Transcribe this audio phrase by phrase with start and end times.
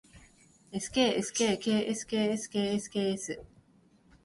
[0.81, 3.25] skskksksksks